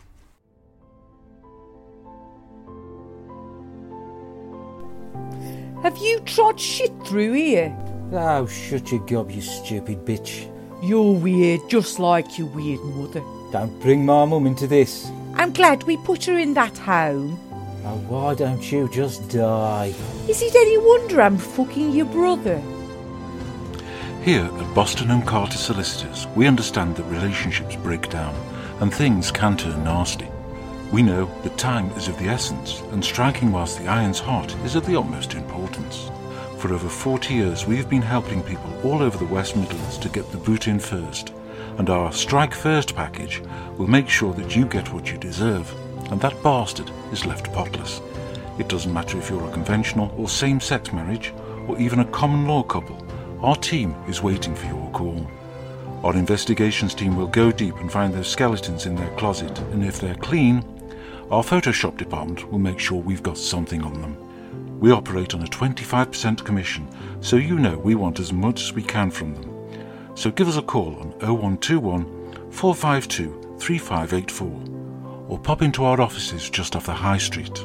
Have 5.83 5.97
you 5.99 6.19
trod 6.25 6.59
shit 6.59 6.91
through 7.05 7.31
here? 7.31 7.73
Oh, 8.11 8.45
shut 8.45 8.91
your 8.91 9.05
gob, 9.05 9.31
you 9.31 9.41
stupid 9.41 10.03
bitch. 10.03 10.51
You're 10.83 11.13
weird, 11.13 11.61
just 11.69 11.97
like 11.97 12.37
your 12.37 12.47
weird 12.47 12.81
mother. 12.81 13.21
Don't 13.53 13.79
bring 13.79 14.05
my 14.05 14.25
mum 14.25 14.47
into 14.47 14.67
this. 14.67 15.09
I'm 15.35 15.53
glad 15.53 15.83
we 15.83 15.95
put 15.95 16.25
her 16.25 16.37
in 16.37 16.55
that 16.55 16.77
home. 16.77 17.39
Oh, 17.83 17.97
why 18.07 18.35
don't 18.35 18.71
you 18.71 18.87
just 18.89 19.27
die? 19.29 19.93
Is 20.27 20.41
it 20.43 20.55
any 20.55 20.77
wonder 20.77 21.19
I'm 21.19 21.37
fucking 21.37 21.91
your 21.91 22.05
brother? 22.05 22.61
Here 24.21 24.45
at 24.45 24.75
Boston 24.75 25.09
and 25.09 25.25
Carter 25.25 25.57
Solicitors, 25.57 26.27
we 26.35 26.45
understand 26.45 26.95
that 26.95 27.03
relationships 27.05 27.75
break 27.75 28.07
down 28.09 28.35
and 28.81 28.93
things 28.93 29.31
can 29.31 29.57
turn 29.57 29.83
nasty. 29.83 30.27
We 30.91 31.01
know 31.01 31.25
that 31.41 31.57
time 31.57 31.89
is 31.91 32.07
of 32.07 32.19
the 32.19 32.27
essence, 32.27 32.81
and 32.91 33.03
striking 33.03 33.51
whilst 33.51 33.79
the 33.79 33.87
iron's 33.87 34.19
hot 34.19 34.53
is 34.65 34.75
of 34.75 34.85
the 34.85 34.99
utmost 34.99 35.33
importance. 35.33 36.11
For 36.57 36.73
over 36.73 36.89
40 36.89 37.33
years, 37.33 37.65
we 37.65 37.77
have 37.77 37.89
been 37.89 38.01
helping 38.01 38.43
people 38.43 38.71
all 38.83 39.01
over 39.01 39.17
the 39.17 39.33
West 39.33 39.55
Midlands 39.55 39.97
to 39.99 40.09
get 40.09 40.29
the 40.31 40.37
boot 40.37 40.67
in 40.67 40.79
first, 40.79 41.33
and 41.77 41.89
our 41.89 42.11
Strike 42.11 42.53
First 42.53 42.95
package 42.95 43.41
will 43.77 43.87
make 43.87 44.09
sure 44.09 44.33
that 44.33 44.55
you 44.55 44.65
get 44.65 44.93
what 44.93 45.11
you 45.11 45.17
deserve, 45.17 45.73
and 46.11 46.21
that 46.21 46.43
bastard 46.43 46.91
is 47.11 47.25
left 47.25 47.51
potless. 47.53 48.01
It 48.59 48.67
doesn't 48.67 48.93
matter 48.93 49.17
if 49.17 49.29
you're 49.29 49.47
a 49.47 49.51
conventional 49.51 50.13
or 50.17 50.29
same 50.29 50.59
sex 50.59 50.93
marriage, 50.93 51.33
or 51.67 51.79
even 51.79 51.99
a 51.99 52.05
common 52.05 52.47
law 52.47 52.63
couple, 52.63 53.03
our 53.41 53.55
team 53.55 53.95
is 54.07 54.21
waiting 54.21 54.53
for 54.53 54.67
your 54.67 54.91
call. 54.91 55.25
Our 56.03 56.15
investigations 56.15 56.93
team 56.93 57.15
will 57.15 57.27
go 57.27 57.51
deep 57.51 57.75
and 57.77 57.91
find 57.91 58.13
those 58.13 58.27
skeletons 58.27 58.85
in 58.85 58.95
their 58.95 59.09
closet, 59.15 59.57
and 59.71 59.83
if 59.83 59.99
they're 59.99 60.15
clean, 60.15 60.63
our 61.31 61.43
Photoshop 61.43 61.97
department 61.97 62.51
will 62.51 62.59
make 62.59 62.77
sure 62.77 63.01
we've 63.01 63.23
got 63.23 63.37
something 63.37 63.81
on 63.83 64.01
them. 64.01 64.17
We 64.79 64.91
operate 64.91 65.33
on 65.33 65.43
a 65.43 65.47
25% 65.47 66.43
commission, 66.43 66.87
so 67.21 67.37
you 67.37 67.57
know 67.57 67.77
we 67.77 67.95
want 67.95 68.19
as 68.19 68.33
much 68.33 68.61
as 68.61 68.73
we 68.73 68.83
can 68.83 69.11
from 69.11 69.35
them. 69.35 70.15
So 70.15 70.29
give 70.29 70.49
us 70.49 70.57
a 70.57 70.61
call 70.61 70.95
on 70.99 71.11
0121 71.21 72.51
452 72.51 73.57
3584 73.59 74.80
or 75.31 75.39
pop 75.39 75.61
into 75.61 75.85
our 75.85 76.01
offices 76.01 76.49
just 76.49 76.75
off 76.75 76.87
the 76.87 76.93
High 76.93 77.17
Street. 77.17 77.55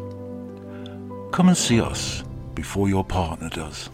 Come 1.32 1.49
and 1.49 1.56
see 1.56 1.80
us 1.80 2.23
before 2.54 2.88
your 2.88 3.04
partner 3.04 3.49
does. 3.49 3.90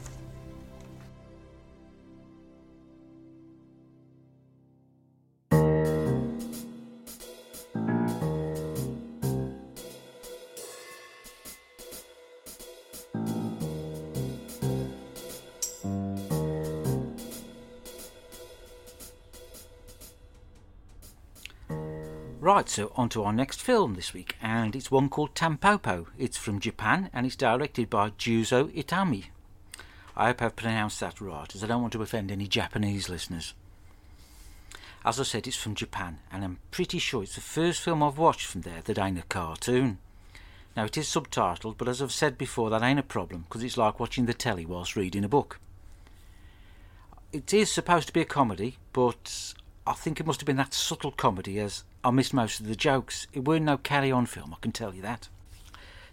So 22.73 22.87
uh, 22.87 22.89
on 23.01 23.09
to 23.11 23.23
our 23.23 23.33
next 23.35 23.61
film 23.61 23.95
this 23.95 24.15
week, 24.15 24.37
and 24.41 24.75
it's 24.75 24.91
one 24.91 25.11
called 25.11 25.35
Tampopo. 25.35 26.07
It's 26.19 26.39
from 26.39 26.59
Japan 26.59 27.11
and 27.13 27.27
it's 27.27 27.37
directed 27.37 27.91
by 27.91 28.11
Juzo 28.11 28.73
Itami. 28.75 29.27
I 30.17 30.29
hope 30.29 30.43
I've 30.43 30.57
pronounced 30.57 31.01
that 31.01 31.21
right, 31.21 31.55
as 31.55 31.63
I 31.63 31.67
don't 31.67 31.83
want 31.83 31.93
to 31.93 32.03
offend 32.03 32.31
any 32.31 32.47
Japanese 32.47 33.11
listeners. 33.11 33.53
As 35.05 35.21
I 35.21 35.25
said, 35.25 35.47
it's 35.47 35.57
from 35.57 35.75
Japan, 35.75 36.21
and 36.31 36.45
I'm 36.45 36.59
pretty 36.71 36.99
sure 36.99 37.23
it's 37.23 37.35
the 37.35 37.43
first 37.43 37.83
film 37.83 38.03
I've 38.03 38.19
watched 38.19 38.47
from 38.47 38.63
there 38.63 38.81
that 38.85 38.99
ain't 38.99 39.19
a 39.19 39.23
cartoon. 39.23 39.99
Now, 40.75 40.85
it 40.85 40.97
is 40.97 41.09
subtitled, 41.09 41.77
but 41.77 41.89
as 41.89 42.01
I've 42.01 42.13
said 42.13 42.39
before, 42.39 42.71
that 42.71 42.83
ain't 42.83 42.99
a 42.99 43.03
problem, 43.03 43.43
because 43.43 43.63
it's 43.63 43.77
like 43.77 44.01
watching 44.01 44.27
the 44.27 44.33
telly 44.33 44.65
whilst 44.65 44.97
reading 44.97 45.25
a 45.25 45.29
book. 45.29 45.59
It 47.33 47.53
is 47.53 47.71
supposed 47.71 48.07
to 48.07 48.13
be 48.15 48.23
a 48.23 48.27
comedy, 48.27 48.79
but 48.93 49.55
I 49.87 49.93
think 49.93 50.21
it 50.21 50.27
must 50.27 50.41
have 50.41 50.47
been 50.47 50.57
that 50.57 50.73
subtle 50.73 51.13
comedy 51.13 51.59
as 51.59 51.85
I 52.05 52.11
missed 52.11 52.35
most 52.35 52.59
of 52.59 52.67
the 52.67 52.75
jokes. 52.75 53.29
It 53.33 53.45
weren't 53.45 53.65
no 53.65 53.77
carry 53.77 54.11
on 54.11 54.27
film, 54.27 54.53
I 54.53 54.61
can 54.61 54.73
tell 54.73 54.95
you 54.95 55.03
that. 55.03 55.29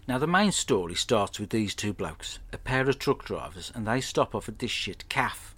Now, 0.06 0.18
the 0.18 0.26
main 0.26 0.52
story 0.52 0.94
starts 0.94 1.38
with 1.38 1.50
these 1.50 1.74
two 1.74 1.92
blokes, 1.92 2.38
a 2.52 2.58
pair 2.58 2.88
of 2.88 2.98
truck 2.98 3.24
drivers, 3.24 3.72
and 3.74 3.86
they 3.86 4.00
stop 4.00 4.34
off 4.34 4.48
at 4.48 4.60
this 4.60 4.70
shit 4.70 5.08
calf. 5.08 5.54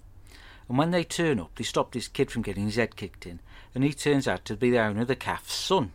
And 0.67 0.77
when 0.77 0.91
they 0.91 1.03
turn 1.03 1.39
up, 1.39 1.55
they 1.55 1.63
stop 1.63 1.91
this 1.91 2.07
kid 2.07 2.31
from 2.31 2.41
getting 2.41 2.65
his 2.65 2.75
head 2.75 2.95
kicked 2.95 3.25
in, 3.25 3.39
and 3.75 3.83
he 3.83 3.93
turns 3.93 4.27
out 4.27 4.43
to 4.45 4.55
be 4.55 4.71
the 4.71 4.79
owner 4.79 5.01
of 5.01 5.07
the 5.07 5.15
calf's 5.15 5.53
son. 5.53 5.91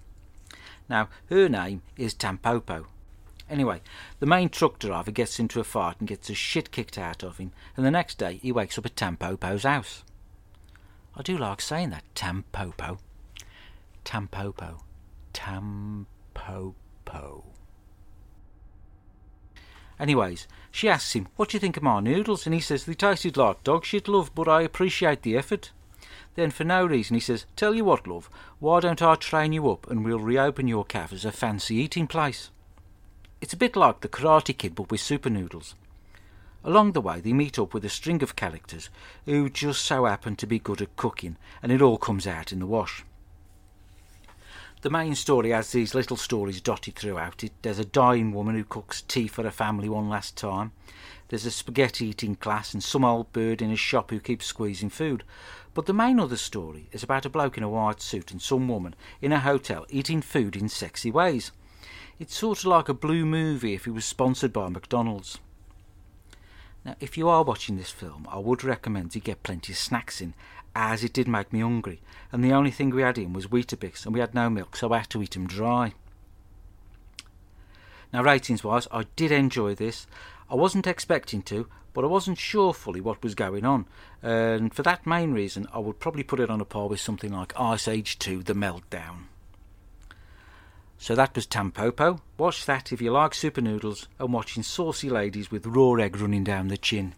Now, 0.89 1.09
her 1.31 1.49
name 1.49 1.83
is 1.97 2.15
Tampopo. 2.15 2.87
Anyway, 3.51 3.81
the 4.21 4.27
main 4.27 4.49
truck 4.49 4.79
driver 4.79 5.11
gets 5.11 5.39
into 5.39 5.61
a 5.61 5.65
fight 5.65 5.97
and 5.99 6.09
gets 6.09 6.29
the 6.29 6.35
shit 6.35 6.71
kicked 6.71 6.99
out 6.99 7.23
of 7.23 7.39
him, 7.39 7.53
and 7.77 7.85
the 7.85 7.91
next 7.91 8.19
day 8.19 8.39
he 8.43 8.53
wakes 8.53 8.79
up 8.79 8.87
at 8.87 8.95
Tampopo's 8.95 9.65
house. 9.65 10.05
I 11.17 11.23
do 11.23 11.37
like 11.37 11.61
saying 11.61 11.91
that, 11.91 12.05
Tampopo. 12.15 12.99
Tampopo. 14.09 14.81
Tampopo. 15.35 16.07
Anyways, 20.01 20.49
she 20.71 20.89
asks 20.89 21.13
him, 21.13 21.29
What 21.37 21.51
do 21.51 21.57
you 21.57 21.61
think 21.61 21.77
of 21.77 21.83
my 21.83 22.01
noodles? 22.01 22.47
And 22.47 22.55
he 22.55 22.61
says, 22.61 22.87
They 22.87 22.95
tasted 22.95 23.37
like 23.37 23.63
dog 23.65 23.85
shit, 23.85 24.09
love, 24.09 24.35
but 24.35 24.49
I 24.49 24.63
appreciate 24.63 25.21
the 25.21 25.37
effort. 25.37 25.73
Then, 26.37 26.51
for 26.51 26.65
no 26.65 26.87
reason, 26.87 27.17
he 27.17 27.21
says, 27.21 27.45
Tell 27.55 27.75
you 27.75 27.85
what, 27.85 28.07
love, 28.07 28.31
why 28.61 28.81
don't 28.81 29.03
I 29.03 29.15
train 29.17 29.53
you 29.53 29.71
up 29.71 29.91
and 29.91 30.03
we'll 30.03 30.21
reopen 30.21 30.69
your 30.69 30.87
cafe 30.87 31.15
as 31.15 31.27
a 31.27 31.33
fancy 31.33 31.77
eating 31.77 32.07
place? 32.07 32.51
It's 33.43 33.53
a 33.53 33.59
bit 33.59 33.77
like 33.77 34.01
the 34.01 34.09
Karate 34.09 34.57
Kid, 34.57 34.75
but 34.75 34.91
with 34.91 35.03
super 35.03 35.29
noodles. 35.29 35.75
Along 36.65 36.93
the 36.93 37.03
way, 37.03 37.21
they 37.21 37.35
meet 37.35 37.59
up 37.59 37.75
with 37.75 37.85
a 37.85 37.91
string 37.91 38.23
of 38.23 38.37
characters 38.37 38.89
who 39.27 39.51
just 39.51 39.85
so 39.85 40.07
happen 40.07 40.35
to 40.37 40.47
be 40.47 40.59
good 40.59 40.81
at 40.81 40.97
cooking, 40.97 41.37
and 41.63 41.71
it 41.71 41.83
all 41.83 41.99
comes 41.99 42.27
out 42.27 42.53
in 42.53 42.61
the 42.61 42.67
wash. 42.67 43.05
The 44.81 44.91
main 44.91 45.17
story 45.17 45.51
has 45.51 45.73
these 45.73 45.93
little 45.93 46.17
stories 46.17 46.61
dotted 46.61 46.95
throughout 46.95 47.43
it. 47.43 47.53
There's 47.63 47.81
a 47.81 47.85
dying 47.85 48.33
woman 48.33 48.55
who 48.55 48.63
cooks 48.63 49.03
tea 49.03 49.27
for 49.27 49.43
her 49.43 49.51
family 49.51 49.89
one 49.89 50.09
last 50.09 50.37
time. 50.37 50.71
There's 51.29 51.45
a 51.45 51.51
spaghetti 51.51 52.07
eating 52.07 52.37
class 52.37 52.73
and 52.73 52.83
some 52.83 53.05
old 53.05 53.33
bird 53.33 53.61
in 53.61 53.73
a 53.73 53.77
shop 53.77 54.11
who 54.11 54.21
keeps 54.21 54.47
squeezing 54.47 54.91
food. 54.91 55.25
But 55.75 55.87
the 55.87 55.93
main 55.93 56.21
other 56.21 56.37
story 56.37 56.89
is 56.93 57.03
about 57.03 57.27
a 57.27 57.29
bloke 57.29 57.59
in 57.59 57.65
a 57.65 57.69
white 57.69 58.01
suit 58.01 58.31
and 58.31 58.41
some 58.41 58.69
woman 58.69 58.95
in 59.21 59.33
a 59.33 59.41
hotel 59.41 59.85
eating 59.91 60.23
food 60.23 60.55
in 60.55 60.69
sexy 60.69 61.11
ways. 61.11 61.51
It's 62.21 62.37
sort 62.37 62.61
of 62.61 62.67
like 62.67 62.89
a 62.89 62.95
blue 62.95 63.27
movie 63.27 63.75
if 63.75 63.87
it 63.87 63.93
was 63.93 64.05
sponsored 64.05 64.53
by 64.53 64.69
McDonald's. 64.69 65.39
Now, 66.85 66.95
if 67.01 67.19
you 67.19 67.29
are 67.29 67.43
watching 67.43 67.77
this 67.77 67.91
film, 67.91 68.29
I 68.31 68.39
would 68.39 68.63
recommend 68.63 69.15
you 69.15 69.21
get 69.21 69.43
plenty 69.43 69.73
of 69.73 69.79
snacks 69.79 70.21
in, 70.21 70.35
as 70.79 71.03
it 71.03 71.13
did 71.13 71.27
make 71.27 71.53
me 71.53 71.59
hungry, 71.59 72.01
and 72.31 72.43
the 72.45 72.53
only 72.53 72.71
thing 72.71 72.91
we 72.91 73.03
had 73.03 73.19
in 73.19 73.33
was 73.33 73.49
Weetabix, 73.49 74.05
and 74.05 74.15
we 74.15 74.21
had 74.21 74.33
no 74.33 74.49
milk, 74.49 74.77
so 74.77 74.93
I 74.93 74.99
had 74.99 75.11
to 75.11 75.21
eat 75.21 75.33
them 75.33 75.49
dry. 75.49 75.93
Now, 78.13 78.23
ratings 78.23 78.63
wise, 78.63 78.87
I 78.93 79.07
did 79.17 79.33
enjoy 79.33 79.75
this. 79.75 80.07
I 80.49 80.55
wasn't 80.55 80.87
expecting 80.87 81.43
to, 81.43 81.67
but 81.93 82.05
I 82.05 82.07
wasn't 82.07 82.39
sure 82.39 82.73
fully 82.73 83.01
what 83.01 83.25
was 83.25 83.35
going 83.35 83.65
on, 83.65 83.87
and 84.23 84.73
for 84.73 84.85
that 84.85 85.05
main 85.05 85.33
reason, 85.33 85.67
I 85.75 85.81
would 85.81 85.99
probably 85.99 86.23
put 86.23 86.39
it 86.39 86.49
on 86.49 86.61
a 86.61 86.65
par 86.65 86.87
with 86.87 87.01
something 87.01 87.33
like 87.33 87.59
Ice 87.59 87.89
Age 87.89 88.17
2 88.21 88.45
The 88.45 88.55
Meltdown. 88.55 89.25
So 90.97 91.17
that 91.17 91.35
was 91.35 91.47
Tampopo. 91.47 92.21
Watch 92.39 92.67
that 92.67 92.93
if 92.93 93.01
you 93.01 93.11
like 93.11 93.35
super 93.35 93.61
noodles 93.61 94.07
and 94.21 94.33
watching 94.33 94.63
saucy 94.63 95.11
ladies 95.11 95.51
with 95.51 95.67
raw 95.67 95.95
egg 95.95 96.17
running 96.21 96.45
down 96.45 96.69
the 96.69 96.77
chin. 96.77 97.15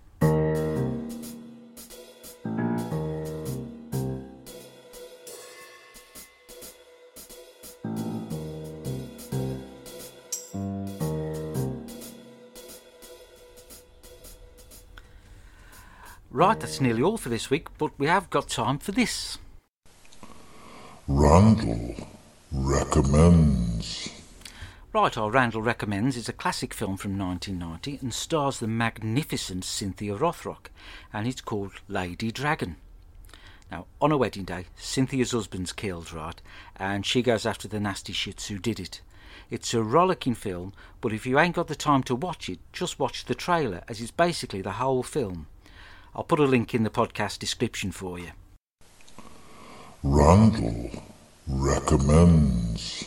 Right, 16.50 16.58
that's 16.58 16.80
nearly 16.80 17.00
all 17.00 17.16
for 17.16 17.28
this 17.28 17.48
week, 17.48 17.68
but 17.78 17.96
we 17.96 18.08
have 18.08 18.28
got 18.28 18.48
time 18.48 18.78
for 18.78 18.90
this. 18.90 19.38
Randle 21.06 21.94
recommends. 22.50 24.10
Right, 24.92 25.16
our 25.16 25.30
Randle 25.30 25.62
Recommends 25.62 26.16
is 26.16 26.28
a 26.28 26.32
classic 26.32 26.74
film 26.74 26.96
from 26.96 27.16
1990 27.16 28.00
and 28.02 28.12
stars 28.12 28.58
the 28.58 28.66
magnificent 28.66 29.64
Cynthia 29.64 30.16
Rothrock, 30.16 30.70
and 31.12 31.28
it's 31.28 31.40
called 31.40 31.74
Lady 31.86 32.32
Dragon. 32.32 32.74
Now, 33.70 33.86
on 34.00 34.10
a 34.10 34.16
wedding 34.16 34.42
day, 34.42 34.64
Cynthia's 34.74 35.30
husband's 35.30 35.72
killed, 35.72 36.12
right, 36.12 36.42
and 36.74 37.06
she 37.06 37.22
goes 37.22 37.46
after 37.46 37.68
the 37.68 37.78
nasty 37.78 38.12
shits 38.12 38.48
who 38.48 38.58
did 38.58 38.80
it. 38.80 39.02
It's 39.50 39.72
a 39.72 39.84
rollicking 39.84 40.34
film, 40.34 40.72
but 41.00 41.12
if 41.12 41.26
you 41.26 41.38
ain't 41.38 41.54
got 41.54 41.68
the 41.68 41.76
time 41.76 42.02
to 42.02 42.16
watch 42.16 42.48
it, 42.48 42.58
just 42.72 42.98
watch 42.98 43.26
the 43.26 43.36
trailer, 43.36 43.84
as 43.86 44.00
it's 44.00 44.10
basically 44.10 44.62
the 44.62 44.72
whole 44.72 45.04
film. 45.04 45.46
I'll 46.14 46.24
put 46.24 46.40
a 46.40 46.44
link 46.44 46.74
in 46.74 46.82
the 46.82 46.90
podcast 46.90 47.38
description 47.38 47.92
for 47.92 48.18
you. 48.18 48.30
Randle 50.02 50.90
recommends. 51.46 53.04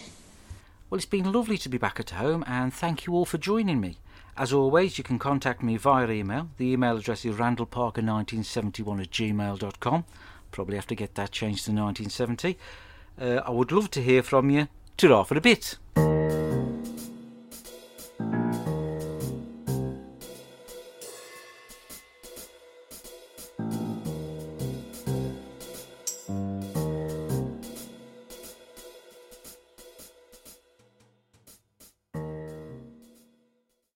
Well, 0.89 0.97
it's 0.97 1.05
been 1.05 1.31
lovely 1.31 1.57
to 1.57 1.69
be 1.69 1.77
back 1.79 1.99
at 1.99 2.11
home, 2.11 2.43
and 2.45 2.73
thank 2.73 3.07
you 3.07 3.13
all 3.13 3.25
for 3.25 3.37
joining 3.37 3.79
me. 3.81 3.97
As 4.37 4.53
always, 4.53 4.97
you 4.97 5.03
can 5.03 5.19
contact 5.19 5.61
me 5.63 5.77
via 5.77 6.09
email. 6.09 6.49
The 6.57 6.71
email 6.71 6.97
address 6.97 7.25
is 7.25 7.35
randallparker1971 7.35 9.01
at 9.01 9.11
gmail.com. 9.11 10.05
Probably 10.51 10.75
have 10.75 10.87
to 10.87 10.95
get 10.95 11.15
that 11.15 11.31
changed 11.31 11.65
to 11.65 11.71
1970. 11.71 12.57
Uh, 13.19 13.41
I 13.45 13.49
would 13.51 13.71
love 13.71 13.91
to 13.91 14.01
hear 14.01 14.23
from 14.23 14.49
you. 14.49 14.67
Ta 14.97 15.23
for 15.23 15.37
a 15.37 15.41
bit. 15.41 15.77